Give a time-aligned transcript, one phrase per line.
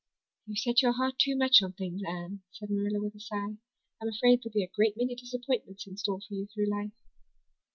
[0.47, 3.57] "You set your heart too much on things, Anne," said Marilla, with a sigh.
[4.01, 6.89] "I'm afraid there'll be a great many disappointments in store for you through life."